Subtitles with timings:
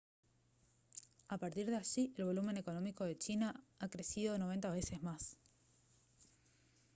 [1.27, 5.37] a partir de allí el volumen económico de china ha crecido 90 veces más